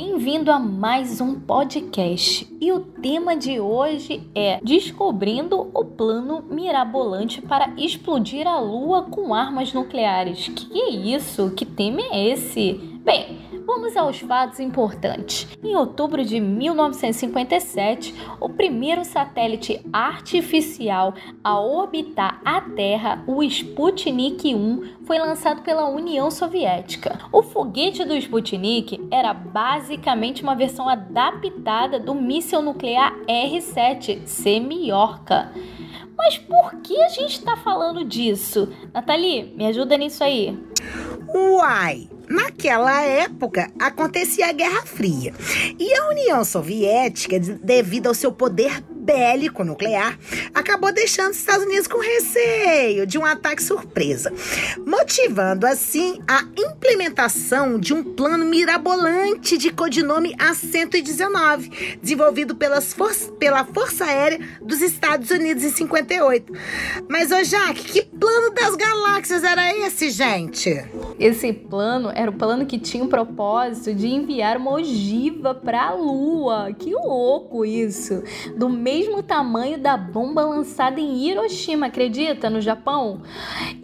[0.00, 2.46] Bem-vindo a mais um podcast.
[2.60, 9.34] E o tema de hoje é Descobrindo o plano mirabolante para explodir a Lua com
[9.34, 10.46] armas nucleares.
[10.46, 11.50] Que é isso?
[11.50, 12.74] Que tema é esse?
[13.04, 13.37] Bem,
[13.68, 15.46] Vamos aos fatos importantes.
[15.62, 21.12] Em outubro de 1957, o primeiro satélite artificial
[21.44, 27.18] a orbitar a Terra, o Sputnik 1, foi lançado pela União Soviética.
[27.30, 35.52] O foguete do Sputnik era basicamente uma versão adaptada do míssil nuclear R-7 Semyorka.
[36.16, 38.72] Mas por que a gente está falando disso?
[38.94, 40.58] Nathalie, me ajuda nisso aí.
[41.28, 42.08] Uai!
[42.28, 45.32] Naquela época acontecia a Guerra Fria.
[45.78, 50.18] E a União Soviética, devido ao seu poder bélico nuclear,
[50.52, 54.30] acabou deixando os Estados Unidos com receio de um ataque surpresa,
[54.86, 63.08] motivando assim a implementação de um plano mirabolante de codinome A-119, desenvolvido pelas for
[63.38, 66.52] pela Força Aérea dos Estados Unidos em 58.
[67.08, 70.84] Mas, ô Jaque, que plano das galáxias era esse, gente?
[71.18, 75.94] Esse plano era o plano que tinha o propósito de enviar uma ogiva para a
[75.94, 76.74] Lua.
[76.78, 78.22] Que louco isso!
[78.56, 83.22] Do meio mesmo tamanho da bomba lançada em Hiroshima, acredita, no Japão?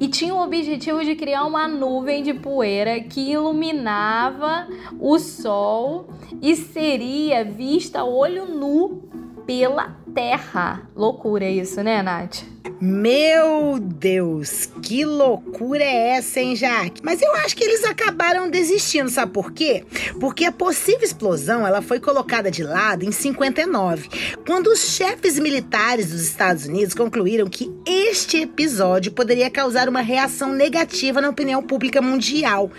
[0.00, 4.66] E tinha o objetivo de criar uma nuvem de poeira que iluminava
[4.98, 6.08] o Sol
[6.42, 9.08] e seria vista olho nu
[9.46, 10.90] pela Terra.
[10.96, 12.53] Loucura isso, né, Nath?
[12.80, 17.00] Meu Deus, que loucura é essa, hein, Jaque?
[17.04, 19.84] Mas eu acho que eles acabaram desistindo, sabe por quê?
[20.20, 24.08] Porque a possível explosão ela foi colocada de lado em 59,
[24.46, 30.52] quando os chefes militares dos Estados Unidos concluíram que este episódio poderia causar uma reação
[30.52, 32.70] negativa na opinião pública mundial.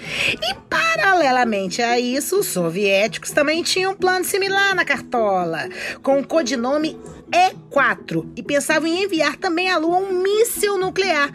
[0.42, 5.70] E paralelamente a isso, os soviéticos também tinham um plano similar na cartola,
[6.04, 6.98] com o codinome
[7.76, 11.32] E4 e pensavam em enviar também à Lua um míssil nuclear.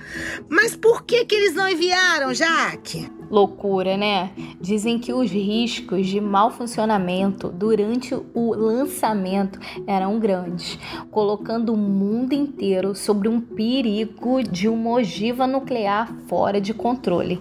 [0.48, 3.19] Mas por que, que eles não enviaram, Jaque?
[3.30, 4.32] Loucura, né?
[4.60, 10.78] Dizem que os riscos de mau funcionamento durante o lançamento eram grandes,
[11.10, 17.40] colocando o mundo inteiro sobre um perigo de uma ogiva nuclear fora de controle.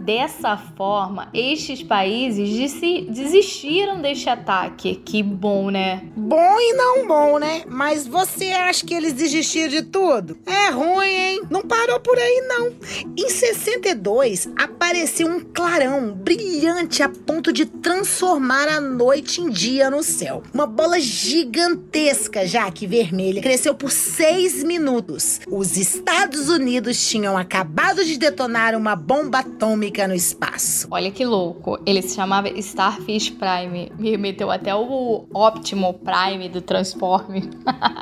[0.00, 2.70] Dessa forma, estes países
[3.08, 4.94] desistiram deste ataque.
[4.94, 6.08] Que bom, né?
[6.16, 7.62] Bom e não bom, né?
[7.66, 10.38] Mas você acha que eles desistiram de tudo?
[10.46, 11.42] É ruim, hein?
[11.50, 12.72] Não parou por aí, não.
[13.16, 19.88] Em 62, apareceu parecia um clarão brilhante a ponto de transformar a noite em dia
[19.88, 20.42] no céu.
[20.52, 25.40] Uma bola gigantesca, já que vermelha, cresceu por seis minutos.
[25.48, 30.86] Os Estados Unidos tinham acabado de detonar uma bomba atômica no espaço.
[30.90, 31.78] Olha que louco.
[31.86, 33.90] Ele se chamava Starfish Prime.
[33.98, 37.48] Me meteu até o Optimal Prime do Transforme.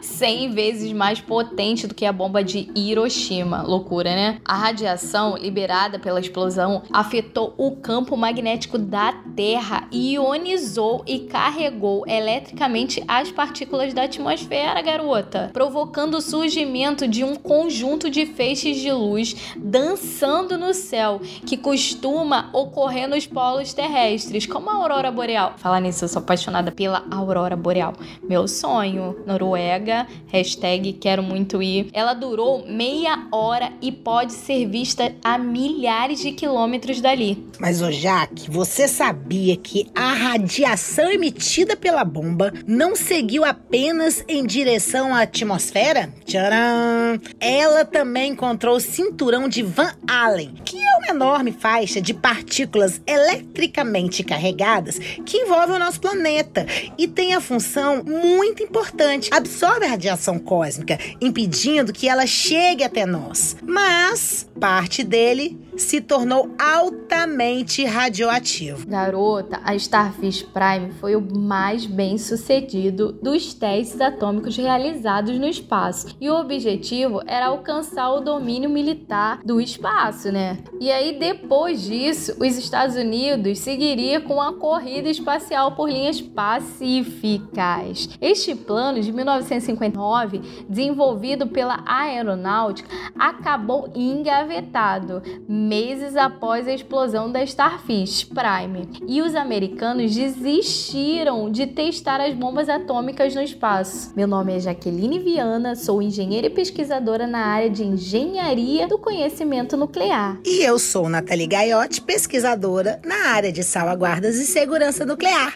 [0.02, 3.62] 100 vezes mais potente do que a bomba de Hiroshima.
[3.62, 4.40] Loucura, né?
[4.44, 13.04] A radiação liberada pela explosão afetou o campo magnético da Terra, ionizou e carregou eletricamente
[13.06, 19.54] as partículas da atmosfera, garota, provocando o surgimento de um conjunto de feixes de luz
[19.56, 25.54] dançando no céu, que costuma ocorrer nos polos terrestres, como a aurora boreal.
[25.58, 27.92] Falar nisso, eu sou apaixonada pela aurora boreal.
[28.22, 31.90] Meu sonho, Noruega, hashtag quero muito ir.
[31.92, 37.46] Ela durou meia hora e pode ser vista a milhares de quilômetros dali.
[37.58, 44.44] Mas, ô Jaque, você sabia que a radiação emitida pela bomba não seguiu apenas em
[44.44, 46.12] direção à atmosfera?
[46.24, 47.20] Tcharam!
[47.38, 53.00] Ela também encontrou o cinturão de Van Allen, que é uma enorme faixa de partículas
[53.06, 56.66] eletricamente carregadas que envolve o nosso planeta
[56.98, 63.06] e tem a função muito importante: absorve a radiação cósmica, impedindo que ela chegue até
[63.06, 63.56] nós.
[63.62, 68.86] Mas parte dele se tornou altamente radioativo.
[68.86, 76.16] Garota, a Starfish Prime foi o mais bem sucedido dos testes atômicos realizados no espaço.
[76.20, 80.58] E o objetivo era alcançar o domínio militar do espaço, né?
[80.80, 88.08] E aí, depois disso, os Estados Unidos seguiria com a corrida espacial por linhas pacíficas.
[88.20, 92.88] Este plano de 1959, desenvolvido pela aeronáutica,
[93.18, 95.22] acabou engavetado
[95.64, 98.88] meses após a explosão da Starfish Prime.
[99.08, 104.12] E os americanos desistiram de testar as bombas atômicas no espaço.
[104.14, 109.76] Meu nome é Jaqueline Viana, sou engenheira e pesquisadora na área de engenharia do conhecimento
[109.76, 110.38] nuclear.
[110.44, 115.52] E eu sou Nathalie Gaiotti, pesquisadora na área de salvaguardas e segurança nuclear.